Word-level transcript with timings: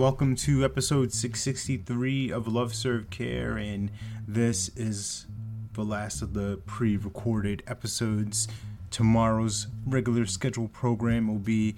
welcome 0.00 0.34
to 0.34 0.64
episode 0.64 1.12
663 1.12 2.32
of 2.32 2.48
Love 2.48 2.74
Serve 2.74 3.10
Care, 3.10 3.58
and 3.58 3.90
this 4.26 4.70
is 4.70 5.26
the 5.74 5.82
last 5.82 6.22
of 6.22 6.32
the 6.32 6.58
pre 6.64 6.96
recorded 6.96 7.62
episodes. 7.66 8.48
Tomorrow's 8.90 9.66
regular 9.84 10.24
scheduled 10.24 10.72
program 10.72 11.28
will 11.28 11.38
be 11.38 11.74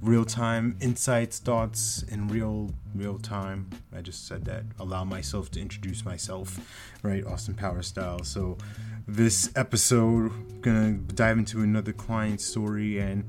real 0.00 0.24
time 0.24 0.76
insights, 0.80 1.38
thoughts 1.38 2.02
in 2.02 2.26
real 2.26 2.72
real 2.96 3.20
time. 3.20 3.70
I 3.96 4.00
just 4.00 4.26
said 4.26 4.44
that. 4.46 4.64
Allow 4.80 5.04
myself 5.04 5.48
to 5.52 5.60
introduce 5.60 6.04
myself, 6.04 6.58
right? 7.04 7.24
Austin 7.24 7.54
Power 7.54 7.82
style. 7.82 8.24
So 8.24 8.58
this 9.06 9.52
episode 9.54 10.32
gonna 10.62 10.94
dive 10.94 11.38
into 11.38 11.62
another 11.62 11.92
client 11.92 12.40
story 12.40 12.98
and 12.98 13.24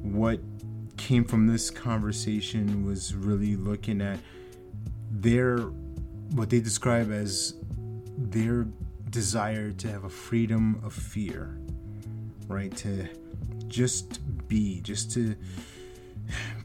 what 0.00 0.40
came 0.96 1.24
from 1.24 1.46
this 1.46 1.70
conversation 1.70 2.84
was 2.84 3.14
really 3.14 3.56
looking 3.56 4.00
at 4.00 4.18
their 5.10 5.58
what 6.32 6.50
they 6.50 6.60
describe 6.60 7.10
as 7.10 7.54
their 8.18 8.66
desire 9.10 9.72
to 9.72 9.88
have 9.88 10.04
a 10.04 10.08
freedom 10.08 10.80
of 10.84 10.92
fear 10.92 11.58
right 12.48 12.76
to 12.76 13.08
just 13.68 14.20
be 14.48 14.80
just 14.80 15.10
to 15.12 15.36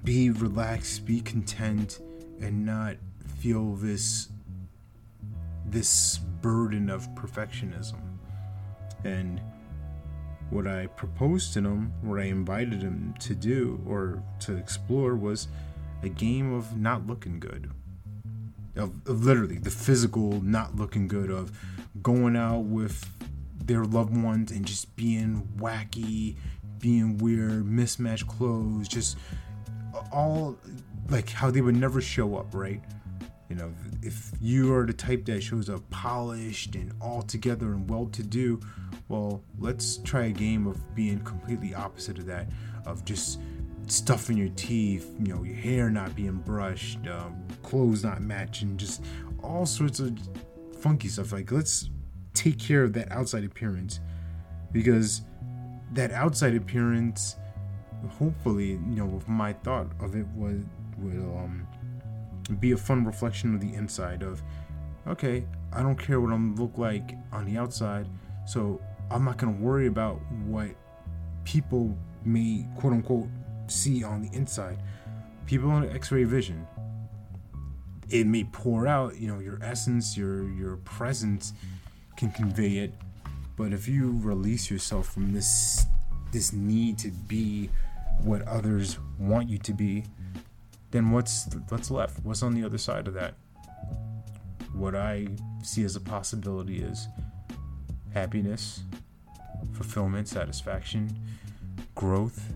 be 0.03 0.29
relaxed, 0.29 1.05
be 1.05 1.21
content, 1.21 1.99
and 2.41 2.65
not 2.65 2.95
feel 3.39 3.75
this 3.75 4.29
this 5.65 6.17
burden 6.41 6.89
of 6.89 7.07
perfectionism. 7.15 7.99
And 9.03 9.39
what 10.51 10.67
I 10.67 10.87
proposed 10.87 11.53
to 11.53 11.61
them, 11.61 11.93
what 12.01 12.19
I 12.19 12.25
invited 12.25 12.81
them 12.81 13.15
to 13.19 13.33
do 13.33 13.81
or 13.87 14.21
to 14.41 14.55
explore 14.55 15.15
was 15.15 15.47
a 16.03 16.09
game 16.09 16.53
of 16.53 16.77
not 16.77 17.07
looking 17.07 17.39
good. 17.39 17.71
Of, 18.75 18.93
of 19.07 19.25
literally 19.25 19.57
the 19.57 19.69
physical 19.69 20.41
not 20.41 20.75
looking 20.75 21.07
good 21.07 21.29
of 21.29 21.51
going 22.01 22.37
out 22.37 22.61
with 22.61 23.05
their 23.65 23.83
loved 23.83 24.15
ones 24.15 24.51
and 24.51 24.65
just 24.65 24.95
being 24.95 25.47
wacky, 25.57 26.35
being 26.79 27.17
weird, 27.17 27.65
mismatched 27.65 28.27
clothes, 28.27 28.87
just 28.87 29.17
all 30.11 30.57
like 31.09 31.29
how 31.29 31.51
they 31.51 31.61
would 31.61 31.75
never 31.75 32.01
show 32.01 32.35
up, 32.35 32.53
right? 32.53 32.81
You 33.51 33.57
know, 33.57 33.73
if 34.01 34.31
you 34.39 34.73
are 34.73 34.85
the 34.85 34.93
type 34.93 35.25
that 35.25 35.43
shows 35.43 35.69
up 35.69 35.87
polished 35.89 36.75
and 36.75 36.93
all 37.01 37.21
together 37.21 37.73
and 37.73 37.89
well 37.89 38.05
to 38.05 38.23
do, 38.23 38.61
well, 39.09 39.43
let's 39.59 39.97
try 39.97 40.27
a 40.27 40.31
game 40.31 40.67
of 40.67 40.95
being 40.95 41.19
completely 41.19 41.75
opposite 41.75 42.17
of 42.17 42.27
that, 42.27 42.47
of 42.85 43.03
just 43.03 43.41
stuffing 43.87 44.37
your 44.37 44.47
teeth, 44.55 45.13
you 45.19 45.33
know, 45.33 45.43
your 45.43 45.57
hair 45.57 45.89
not 45.89 46.15
being 46.15 46.37
brushed, 46.37 47.05
um, 47.07 47.45
clothes 47.61 48.05
not 48.05 48.21
matching, 48.21 48.77
just 48.77 49.03
all 49.43 49.65
sorts 49.65 49.99
of 49.99 50.17
funky 50.79 51.09
stuff. 51.09 51.33
Like, 51.33 51.51
let's 51.51 51.89
take 52.33 52.57
care 52.57 52.83
of 52.83 52.93
that 52.93 53.11
outside 53.11 53.43
appearance 53.43 53.99
because 54.71 55.23
that 55.91 56.13
outside 56.13 56.55
appearance 56.55 57.35
hopefully, 58.17 58.69
you 58.69 58.95
know, 58.95 59.21
my 59.27 59.51
thought 59.51 59.87
of 59.99 60.15
it 60.15 60.25
would 60.35 60.65
would 60.99 61.17
um 61.17 61.67
be 62.59 62.71
a 62.71 62.77
fun 62.77 63.05
reflection 63.05 63.55
of 63.55 63.61
the 63.61 63.73
inside 63.73 64.23
of 64.23 64.41
okay, 65.07 65.45
I 65.73 65.81
don't 65.81 65.97
care 65.97 66.19
what 66.21 66.31
I'm 66.31 66.55
look 66.55 66.77
like 66.77 67.15
on 67.31 67.45
the 67.45 67.57
outside, 67.57 68.07
so 68.45 68.79
I'm 69.09 69.25
not 69.25 69.37
gonna 69.37 69.53
worry 69.53 69.87
about 69.87 70.19
what 70.45 70.69
people 71.43 71.97
may 72.23 72.67
quote 72.77 72.93
unquote 72.93 73.27
see 73.67 74.03
on 74.03 74.21
the 74.21 74.29
inside. 74.35 74.81
People 75.45 75.71
on 75.71 75.89
X-ray 75.89 76.23
vision. 76.23 76.67
It 78.09 78.27
may 78.27 78.43
pour 78.43 78.87
out, 78.87 79.17
you 79.17 79.27
know, 79.27 79.39
your 79.39 79.57
essence, 79.61 80.17
your 80.17 80.49
your 80.51 80.77
presence 80.77 81.53
can 82.17 82.31
convey 82.31 82.77
it, 82.77 82.93
but 83.55 83.73
if 83.73 83.87
you 83.87 84.19
release 84.21 84.69
yourself 84.69 85.07
from 85.13 85.33
this 85.33 85.85
this 86.31 86.53
need 86.53 86.97
to 86.99 87.09
be 87.09 87.69
what 88.23 88.41
others 88.43 88.97
want 89.19 89.49
you 89.49 89.57
to 89.57 89.73
be, 89.73 90.03
then 90.91 91.11
what's 91.11 91.47
what's 91.69 91.89
left? 91.89 92.23
What's 92.23 92.43
on 92.43 92.53
the 92.53 92.63
other 92.63 92.77
side 92.77 93.07
of 93.07 93.13
that? 93.15 93.35
What 94.73 94.95
I 94.95 95.27
see 95.63 95.83
as 95.83 95.95
a 95.95 96.01
possibility 96.01 96.81
is 96.81 97.07
happiness, 98.13 98.83
fulfillment, 99.73 100.27
satisfaction, 100.27 101.17
growth, 101.95 102.53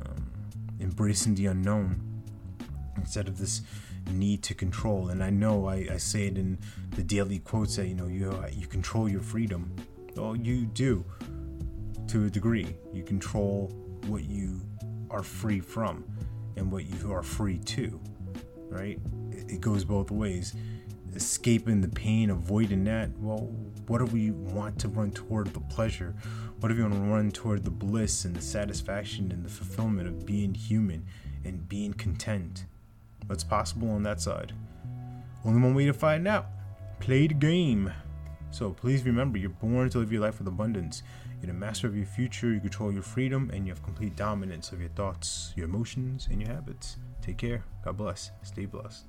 um, 0.00 0.24
embracing 0.80 1.34
the 1.34 1.46
unknown 1.46 2.00
instead 2.96 3.28
of 3.28 3.38
this 3.38 3.62
need 4.10 4.42
to 4.42 4.54
control. 4.54 5.08
And 5.08 5.22
I 5.22 5.30
know 5.30 5.66
I, 5.66 5.88
I 5.92 5.96
say 5.96 6.26
it 6.26 6.36
in 6.38 6.58
the 6.96 7.02
daily 7.02 7.38
quotes 7.38 7.76
that 7.76 7.86
you 7.86 7.94
know 7.94 8.08
you 8.08 8.44
you 8.52 8.66
control 8.66 9.08
your 9.08 9.22
freedom. 9.22 9.74
Well, 10.16 10.36
you 10.36 10.66
do 10.66 11.04
to 12.08 12.26
a 12.26 12.30
degree. 12.30 12.76
You 12.92 13.02
control 13.04 13.70
what 14.06 14.24
you 14.24 14.60
are 15.10 15.22
free 15.22 15.60
from 15.60 16.04
and 16.58 16.70
what 16.70 16.84
you 16.86 17.12
are 17.12 17.22
free 17.22 17.58
to, 17.58 18.00
right? 18.68 18.98
It 19.30 19.60
goes 19.60 19.84
both 19.84 20.10
ways. 20.10 20.54
Escaping 21.14 21.80
the 21.80 21.88
pain, 21.88 22.30
avoiding 22.30 22.84
that. 22.84 23.10
Well, 23.18 23.50
what 23.86 23.98
do 23.98 24.04
we 24.06 24.30
want 24.30 24.78
to 24.80 24.88
run 24.88 25.10
toward 25.10 25.54
the 25.54 25.60
pleasure? 25.60 26.14
What 26.60 26.68
do 26.68 26.74
we 26.74 26.82
want 26.82 26.94
to 26.94 27.00
run 27.00 27.30
toward 27.30 27.64
the 27.64 27.70
bliss 27.70 28.24
and 28.24 28.36
the 28.36 28.42
satisfaction 28.42 29.32
and 29.32 29.44
the 29.44 29.48
fulfillment 29.48 30.06
of 30.06 30.26
being 30.26 30.52
human 30.54 31.06
and 31.44 31.68
being 31.68 31.94
content? 31.94 32.66
What's 33.26 33.44
possible 33.44 33.90
on 33.90 34.02
that 34.02 34.20
side? 34.20 34.52
Only 35.44 35.62
one 35.62 35.74
way 35.74 35.86
to 35.86 35.92
find 35.92 36.28
out. 36.28 36.46
Play 37.00 37.26
the 37.28 37.34
game. 37.34 37.92
So 38.50 38.70
please 38.70 39.04
remember, 39.04 39.38
you're 39.38 39.50
born 39.50 39.90
to 39.90 39.98
live 39.98 40.12
your 40.12 40.22
life 40.22 40.38
with 40.38 40.48
abundance. 40.48 41.02
You're 41.40 41.52
the 41.52 41.58
master 41.58 41.86
of 41.86 41.96
your 41.96 42.06
future, 42.06 42.52
you 42.52 42.60
control 42.60 42.92
your 42.92 43.02
freedom, 43.02 43.50
and 43.52 43.66
you 43.66 43.72
have 43.72 43.82
complete 43.82 44.16
dominance 44.16 44.72
of 44.72 44.80
your 44.80 44.90
thoughts, 44.90 45.52
your 45.56 45.66
emotions, 45.66 46.28
and 46.30 46.40
your 46.40 46.50
habits. 46.50 46.96
Take 47.22 47.38
care. 47.38 47.64
God 47.84 47.96
bless. 47.96 48.32
Stay 48.42 48.66
blessed. 48.66 49.04